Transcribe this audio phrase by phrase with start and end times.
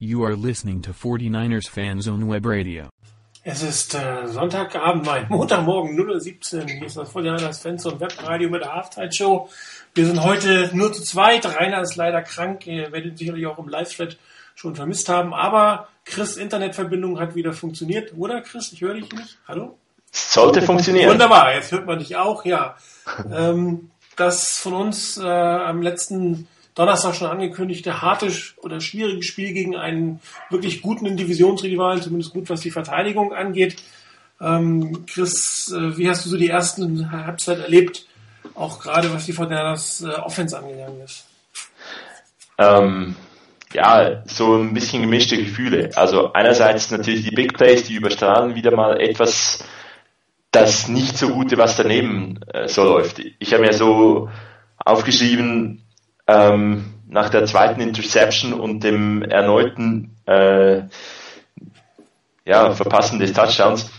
[0.00, 2.84] You are listening to 49ers Fan Zone Web Radio.
[3.42, 6.66] Es ist äh, Sonntagabend, nein, Montagmorgen 0.17 Uhr.
[6.68, 9.48] Hier ist das 49ers Fans und Webradio mit der Halftime-Show.
[9.96, 11.44] Wir sind heute nur zu zweit.
[11.46, 12.64] Rainer ist leider krank.
[12.68, 14.16] Ihr werdet ihn sicherlich auch im Live-Thread
[14.54, 15.34] schon vermisst haben.
[15.34, 18.12] Aber Chris' Internetverbindung hat wieder funktioniert.
[18.16, 18.72] Oder Chris?
[18.72, 19.38] Ich höre dich nicht.
[19.48, 19.76] Hallo?
[20.12, 21.10] Sollte funktionieren.
[21.10, 22.76] Wunderbar, jetzt hört man dich auch, ja.
[23.34, 26.46] ähm, das von uns äh, am letzten
[26.78, 32.60] Donnerstag schon angekündigte harte oder schwierige Spiel gegen einen wirklich guten Divisionsrivalen, zumindest gut, was
[32.60, 33.82] die Verteidigung angeht.
[34.40, 38.06] Ähm, Chris, äh, wie hast du so die ersten Halbzeit erlebt,
[38.54, 41.26] auch gerade was die Fortinanders äh, Offense angegangen ist?
[42.58, 43.16] Ähm,
[43.72, 45.90] ja, so ein bisschen gemischte Gefühle.
[45.96, 49.64] Also einerseits natürlich die Big Plays, die überstrahlen wieder mal etwas
[50.52, 53.20] das nicht so gute, was daneben äh, so läuft.
[53.40, 54.30] Ich habe mir so
[54.84, 55.82] aufgeschrieben,
[56.28, 60.82] ähm, nach der zweiten Interception und dem erneuten äh,
[62.44, 63.90] ja, Verpassen des Touchdowns,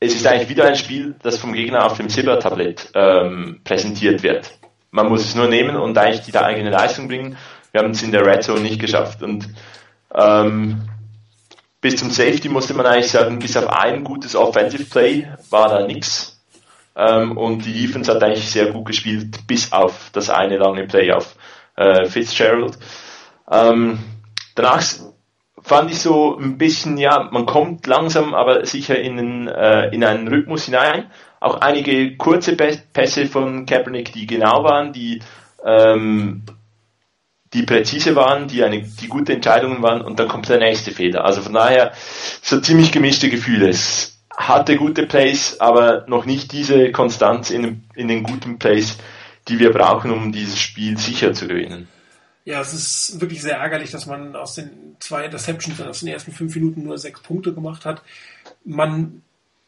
[0.00, 4.50] es ist eigentlich wieder ein Spiel, das vom Gegner auf dem Silbertablett ähm, präsentiert wird.
[4.90, 7.36] Man muss es nur nehmen und eigentlich die eigene Leistung bringen.
[7.70, 9.22] Wir haben es in der Red Zone nicht geschafft.
[9.22, 9.48] Und
[10.14, 10.88] ähm,
[11.80, 15.86] bis zum Safety musste man eigentlich sagen, bis auf ein gutes Offensive Play war da
[15.86, 16.40] nichts.
[16.96, 21.12] Ähm, und die Defense hat eigentlich sehr gut gespielt, bis auf das eine lange Play
[21.12, 21.36] auf
[21.80, 22.78] äh, Fitzgerald.
[23.50, 23.98] Ähm,
[24.54, 24.82] danach
[25.62, 30.04] fand ich so ein bisschen, ja, man kommt langsam, aber sicher in, einen, äh, in
[30.04, 31.10] einen Rhythmus hinein.
[31.40, 35.20] Auch einige kurze Pässe von Kaepernick, die genau waren, die,
[35.64, 36.42] ähm,
[37.54, 41.24] die präzise waren, die eine, die gute Entscheidungen waren und dann kommt der nächste Fehler.
[41.24, 41.92] Also von daher
[42.42, 43.70] so ziemlich gemischte Gefühle.
[43.70, 48.98] Es hatte gute Plays, aber noch nicht diese Konstanz in, in den guten Plays,
[49.50, 51.88] die wir brauchen, um dieses Spiel sicher zu gewinnen.
[52.44, 56.32] Ja, es ist wirklich sehr ärgerlich, dass man aus den zwei Interceptions aus den ersten
[56.32, 58.02] fünf Minuten nur sechs Punkte gemacht hat.
[58.64, 59.22] Man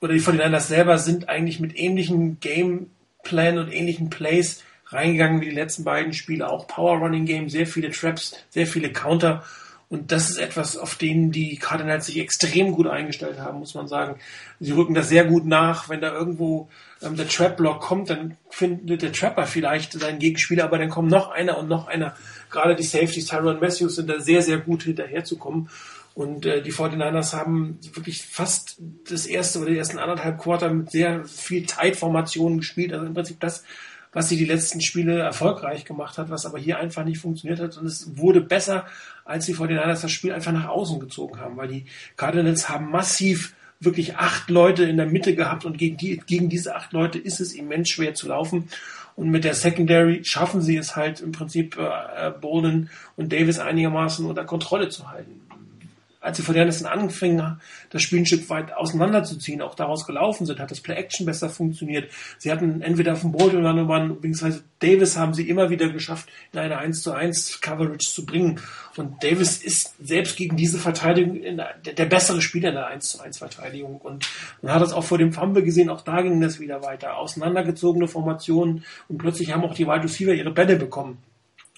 [0.00, 5.54] oder die 49ers selber sind eigentlich mit ähnlichen Gameplan und ähnlichen Plays reingegangen wie die
[5.54, 6.48] letzten beiden Spiele.
[6.48, 9.44] Auch Power Running Game, sehr viele Traps, sehr viele Counter.
[9.88, 13.86] Und das ist etwas, auf denen die Cardinals sich extrem gut eingestellt haben, muss man
[13.86, 14.18] sagen.
[14.58, 15.88] Sie rücken das sehr gut nach.
[15.88, 16.68] Wenn da irgendwo
[17.02, 21.30] ähm, der Trap-Block kommt, dann findet der Trapper vielleicht seinen Gegenspieler, aber dann kommt noch
[21.30, 22.16] einer und noch einer.
[22.50, 25.68] Gerade die Safeties, Tyron Matthews, sind da sehr, sehr gut hinterherzukommen.
[26.16, 30.90] Und äh, die 49ers haben wirklich fast das erste oder die ersten anderthalb Quarter mit
[30.90, 32.92] sehr viel Zeitformationen gespielt.
[32.92, 33.62] Also im Prinzip das,
[34.16, 37.76] was sie die letzten Spiele erfolgreich gemacht hat, was aber hier einfach nicht funktioniert hat.
[37.76, 38.86] Und es wurde besser,
[39.26, 41.84] als sie vor den Niners das Spiel einfach nach außen gezogen haben, weil die
[42.16, 46.76] Cardinals haben massiv wirklich acht Leute in der Mitte gehabt und gegen, die, gegen diese
[46.76, 48.70] acht Leute ist es immens schwer zu laufen.
[49.16, 54.24] Und mit der Secondary schaffen sie es halt im Prinzip äh, Bowden und Davis einigermaßen
[54.24, 55.45] unter Kontrolle zu halten
[56.26, 57.60] als sie von Anderson anfingen,
[57.90, 62.10] das Spiel ein Stück weit auseinanderzuziehen, auch daraus gelaufen sind, hat das Play-Action besser funktioniert.
[62.38, 66.58] Sie hatten entweder dem Boden oder Mann, beziehungsweise Davis haben sie immer wieder geschafft, in
[66.58, 68.60] eine 1 zu 1 Coverage zu bringen.
[68.96, 73.20] Und Davis ist selbst gegen diese Verteidigung der, der, bessere Spieler in der 1 zu
[73.20, 73.98] 1 Verteidigung.
[73.98, 74.28] Und
[74.62, 77.18] man hat das auch vor dem Fumble gesehen, auch da ging das wieder weiter.
[77.18, 81.18] Auseinandergezogene Formationen und plötzlich haben auch die Wide Receiver ihre Bälle bekommen.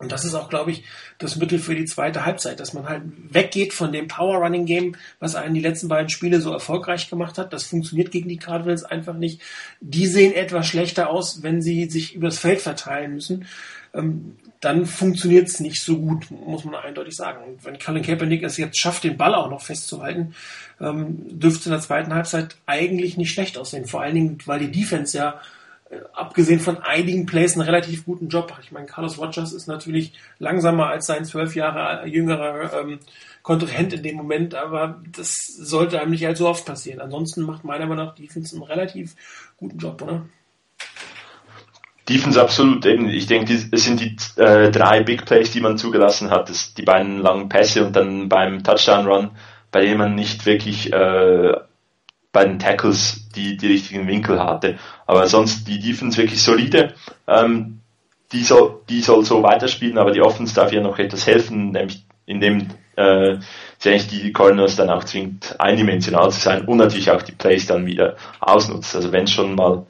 [0.00, 0.82] Und das ist auch, glaube ich,
[1.18, 4.96] das Mittel für die zweite Halbzeit, dass man halt weggeht von dem Power Running Game,
[5.18, 7.52] was einen die letzten beiden Spiele so erfolgreich gemacht hat.
[7.52, 9.42] Das funktioniert gegen die Cardinals einfach nicht.
[9.82, 13.44] Die sehen etwas schlechter aus, wenn sie sich übers Feld verteilen müssen.
[13.92, 17.44] Ähm, dann funktioniert es nicht so gut, muss man eindeutig sagen.
[17.44, 20.34] Und wenn Colin Kaepernick es jetzt schafft, den Ball auch noch festzuhalten,
[20.80, 23.84] ähm, dürfte es in der zweiten Halbzeit eigentlich nicht schlecht aussehen.
[23.84, 25.42] Vor allen Dingen, weil die Defense ja
[26.12, 28.56] abgesehen von einigen Plays einen relativ guten Job.
[28.62, 33.00] Ich meine, Carlos Rogers ist natürlich langsamer als sein zwölf Jahre jüngerer ähm,
[33.42, 37.00] Kontrahent in dem Moment, aber das sollte einem nicht allzu oft passieren.
[37.00, 39.16] Ansonsten macht meiner Meinung nach Defense einen relativ
[39.56, 40.26] guten Job, oder?
[42.08, 42.84] Defense absolut.
[42.86, 46.48] Eben, ich denke, es sind die äh, drei Big Plays, die man zugelassen hat.
[46.50, 49.30] Das, die beiden langen Pässe und dann beim Touchdown Run,
[49.70, 51.54] bei denen man nicht wirklich äh,
[52.32, 54.78] bei den Tackles die, die richtigen Winkel hatte.
[55.06, 56.94] Aber sonst die Defense wirklich solide.
[57.26, 57.80] Ähm,
[58.32, 62.04] die, soll, die soll so weiterspielen, aber die Offense darf ihr noch etwas helfen, nämlich
[62.26, 63.38] indem äh,
[63.78, 67.66] sie eigentlich die Cardinals dann auch zwingt, eindimensional zu sein und natürlich auch die Plays
[67.66, 68.94] dann wieder ausnutzt.
[68.94, 69.86] Also wenn es schon mal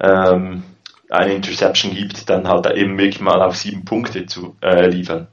[0.00, 0.62] ähm,
[1.10, 5.28] eine Interception gibt, dann halt eben wirklich mal auf sieben Punkte zu äh, liefern.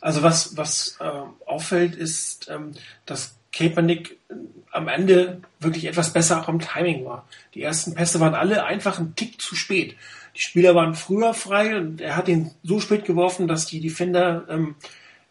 [0.00, 1.10] Also was, was äh,
[1.46, 2.72] auffällt, ist, ähm,
[3.06, 4.18] dass Kaepernick
[4.74, 7.26] am Ende wirklich etwas besser auch am Timing war.
[7.54, 9.96] Die ersten Pässe waren alle einfach einen Tick zu spät.
[10.34, 14.44] Die Spieler waren früher frei und er hat ihn so spät geworfen, dass die Defender
[14.48, 14.74] ähm,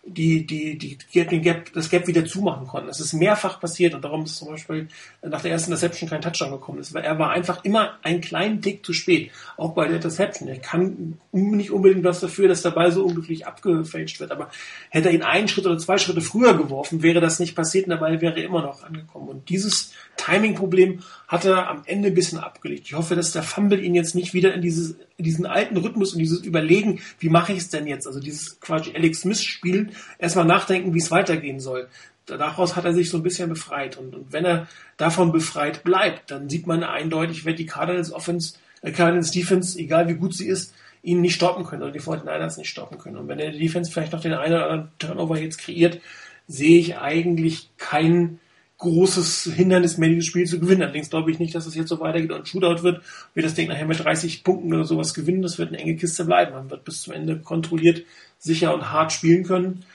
[0.06, 2.90] die, die, die, den Gap, das Gap wieder zumachen konnten.
[2.90, 4.90] Es ist mehrfach passiert und darum ist zum Beispiel
[5.22, 6.80] nach der ersten Interception kein Touchdown gekommen.
[6.80, 9.32] Ist, er war einfach immer einen kleinen Tick zu spät.
[9.56, 10.50] Auch bei der Interception.
[10.50, 14.32] Er kann nicht unbedingt was dafür, dass der Ball so unglücklich abgefälscht wird.
[14.32, 14.50] Aber
[14.90, 17.92] hätte er ihn einen Schritt oder zwei Schritte früher geworfen, wäre das nicht passiert und
[17.92, 19.30] der Ball wäre immer noch angekommen.
[19.30, 22.88] Und dieses Timing-Problem hat er am Ende ein bisschen abgelegt.
[22.88, 26.20] Ich hoffe, dass der Fumble ihn jetzt nicht wieder in, dieses, diesen alten Rhythmus und
[26.20, 28.08] dieses Überlegen, wie mache ich es denn jetzt?
[28.08, 31.88] Also dieses quasi Alex Smith-Spielen, erstmal nachdenken, wie es weitergehen soll.
[32.26, 33.98] Daraus hat er sich so ein bisschen befreit.
[33.98, 34.68] Und, und wenn er
[34.98, 40.08] davon befreit bleibt, dann sieht man eindeutig, wird die Cardinals Offense, äh, Cardinals Defense, egal
[40.08, 40.74] wie gut sie ist,
[41.04, 43.18] ihn nicht stoppen können oder die 49ers nicht stoppen können.
[43.18, 46.00] Und wenn der Defense vielleicht noch den einen oder anderen Turnover jetzt kreiert,
[46.48, 48.40] sehe ich eigentlich keinen
[48.84, 50.84] großes Hindernis mehr, dieses Spiel zu gewinnen.
[50.84, 53.02] Allerdings glaube ich nicht, dass es jetzt so weitergeht und ein Shootout wird.
[53.34, 55.42] Wir das Ding nachher mit 30 Punkten oder sowas gewinnen.
[55.42, 56.54] Das wird eine enge Kiste bleiben.
[56.54, 58.04] Man wird bis zum Ende kontrolliert,
[58.38, 59.86] sicher und hart spielen können.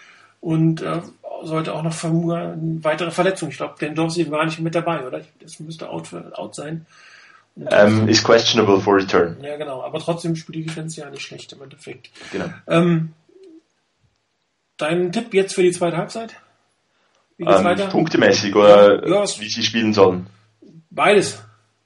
[0.41, 1.01] Und äh,
[1.43, 3.53] sollte auch noch vermuten, weitere Verletzungen.
[3.53, 5.21] Ich glaube, den Dorsey war nicht mit dabei, oder?
[5.41, 6.87] Das müsste out, out sein.
[7.55, 9.37] Um, ähm, ist questionable for return.
[9.43, 9.83] Ja, genau.
[9.83, 12.11] Aber trotzdem spielt die Defense ja nicht schlecht im Endeffekt.
[12.33, 12.47] Genau.
[12.69, 13.13] Ähm,
[14.77, 16.37] dein Tipp jetzt für die zweite Halbzeit?
[17.39, 17.87] Wie geht's ähm, weiter?
[17.87, 20.27] Punktemäßig oder ja, wie sie spielen sollen?
[20.91, 21.43] Beides.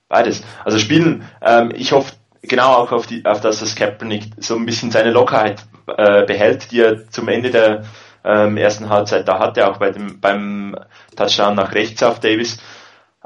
[0.08, 0.42] Beides.
[0.64, 4.66] Also spielen, ähm, ich hoffe genau auch auf, die, auf das, dass Kaepernick so ein
[4.66, 5.64] bisschen seine Lockerheit
[5.96, 7.84] äh, behält, die er zum Ende der
[8.24, 10.76] ähm, ersten Halbzeit da hatte, auch bei dem, beim
[11.16, 12.58] Touchdown nach rechts auf Davis.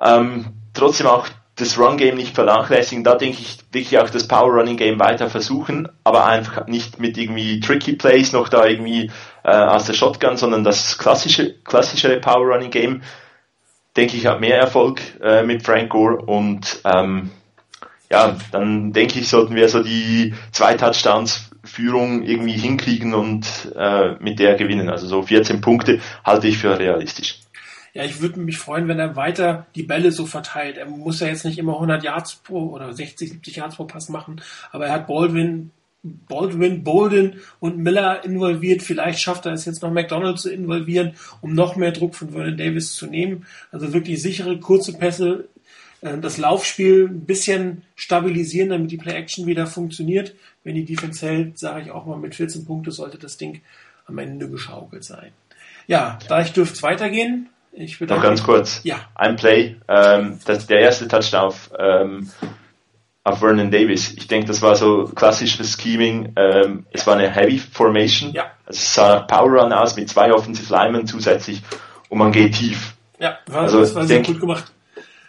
[0.01, 3.03] Ähm, trotzdem auch das Run-Game nicht vernachlässigen.
[3.03, 7.95] Da denke ich wirklich auch das Power-Running-Game weiter versuchen, aber einfach nicht mit irgendwie tricky
[7.95, 9.11] Plays noch da irgendwie
[9.43, 13.03] äh, aus der Shotgun, sondern das klassische, klassischere Power-Running-Game,
[13.97, 17.31] denke ich, hat mehr Erfolg äh, mit Frank Gore und ähm,
[18.11, 24.15] ja, dann denke ich, sollten wir so die zwei Touchdowns Führung irgendwie hinkriegen und äh,
[24.21, 24.89] mit der gewinnen.
[24.89, 27.41] Also so 14 Punkte halte ich für realistisch.
[27.97, 30.77] Ja, ich würde mich freuen, wenn er weiter die Bälle so verteilt.
[30.77, 34.11] Er muss ja jetzt nicht immer 100 Yards pro oder 60, 70 Yards pro Pass
[34.11, 35.71] machen, aber er hat Baldwin,
[36.03, 38.83] Baldwin, Bolden und Miller involviert.
[38.83, 42.59] Vielleicht schafft er es jetzt noch McDonald zu involvieren, um noch mehr Druck von Vernon
[42.59, 43.47] Davis zu nehmen.
[43.73, 45.49] Also wirklich sichere, kurze Pässe,
[46.03, 50.35] äh, das Laufspiel ein bisschen stabilisieren, damit die Play-Action wieder funktioniert.
[50.65, 53.63] Wenn die Defense hält, sage ich auch mal, mit 14 Punkten sollte das Ding
[54.05, 55.33] am Ende geschaukelt sein.
[55.87, 57.49] Ja, da ich dürfte es weitergehen.
[57.79, 58.81] Ich Noch ganz kurz.
[58.85, 59.01] Ja.
[59.15, 62.31] Ein Play, ähm, das, der erste Touchdown auf, ähm,
[63.23, 64.15] auf Vernon Davis.
[64.17, 66.33] Ich denke, das war so klassisches Scheming.
[66.37, 68.33] Ähm, es war eine Heavy Formation.
[68.33, 68.45] Ja.
[68.65, 71.63] Also es sah Power Run aus mit zwei Offensive Linemen zusätzlich
[72.09, 72.95] und man geht tief.
[73.19, 74.73] Ja, war, also, das war sehr denk, gut gemacht.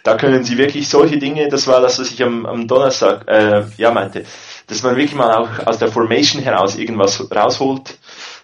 [0.04, 3.64] Da können sie wirklich solche Dinge, das war das, was ich am, am Donnerstag äh,
[3.76, 4.24] ja meinte,
[4.68, 7.98] dass man wirklich mal auch aus der Formation heraus irgendwas rausholt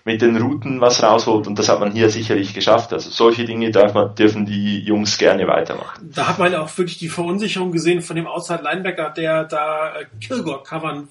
[0.05, 2.91] mit den Routen was rausholt und das hat man hier sicherlich geschafft.
[2.91, 6.09] Also solche Dinge man, dürfen die Jungs gerne weitermachen.
[6.13, 10.05] Da hat man auch wirklich die Verunsicherung gesehen von dem Outside Linebacker, der da äh,
[10.19, 11.07] Kilgore covern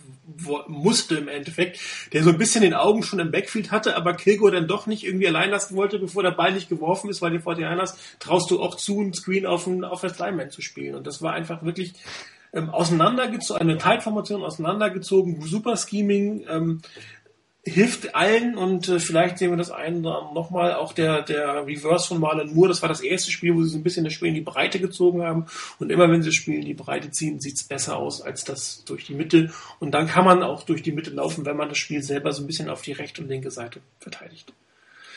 [0.67, 1.79] musste im Endeffekt,
[2.13, 5.05] der so ein bisschen den Augen schon im Backfield hatte, aber Kilgore dann doch nicht
[5.05, 8.61] irgendwie allein lassen wollte, bevor der Ball nicht geworfen ist, weil den 49ers traust du
[8.61, 10.95] auch zu, einen Screen auf einen Offense Lineman zu spielen.
[10.95, 11.95] Und das war einfach wirklich
[12.53, 16.83] ähm, auseinandergezogen, eine Teilformation auseinandergezogen, super Scheming, ähm,
[17.65, 20.75] hilft allen und äh, vielleicht sehen wir das einen nochmal.
[20.75, 23.79] Auch der, der Reverse von Marlon Moore, das war das erste Spiel, wo sie so
[23.79, 25.47] ein bisschen das Spiel in die Breite gezogen haben.
[25.79, 28.85] Und immer wenn sie das Spiel in die Breite ziehen, sieht's besser aus als das
[28.85, 29.53] durch die Mitte.
[29.79, 32.43] Und dann kann man auch durch die Mitte laufen, wenn man das Spiel selber so
[32.43, 34.53] ein bisschen auf die rechte und linke Seite verteidigt.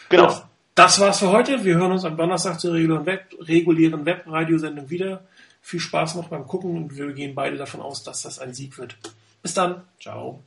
[0.09, 0.25] Genau.
[0.25, 0.43] Das,
[0.75, 1.65] das war's für heute.
[1.65, 5.23] Wir hören uns am Donnerstag zur regulären, Web, regulären Webradiosendung wieder.
[5.63, 8.77] Viel Spaß noch beim Gucken und wir gehen beide davon aus, dass das ein Sieg
[8.77, 8.97] wird.
[9.41, 9.81] Bis dann.
[9.99, 10.43] Ciao.